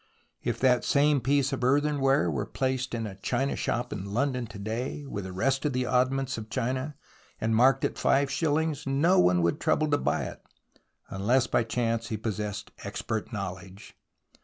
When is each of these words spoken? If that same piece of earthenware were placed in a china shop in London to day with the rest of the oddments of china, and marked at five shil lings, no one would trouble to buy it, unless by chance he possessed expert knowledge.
If 0.41 0.59
that 0.61 0.83
same 0.83 1.21
piece 1.21 1.53
of 1.53 1.63
earthenware 1.63 2.31
were 2.31 2.47
placed 2.47 2.95
in 2.95 3.05
a 3.05 3.17
china 3.19 3.55
shop 3.55 3.93
in 3.93 4.11
London 4.15 4.47
to 4.47 4.57
day 4.57 5.05
with 5.05 5.25
the 5.25 5.31
rest 5.31 5.63
of 5.63 5.73
the 5.73 5.85
oddments 5.85 6.39
of 6.39 6.49
china, 6.49 6.95
and 7.39 7.55
marked 7.55 7.85
at 7.85 7.99
five 7.99 8.29
shil 8.29 8.53
lings, 8.53 8.87
no 8.87 9.19
one 9.19 9.43
would 9.43 9.59
trouble 9.59 9.91
to 9.91 9.99
buy 9.99 10.23
it, 10.23 10.41
unless 11.09 11.45
by 11.45 11.63
chance 11.63 12.07
he 12.07 12.17
possessed 12.17 12.71
expert 12.83 13.31
knowledge. 13.31 13.95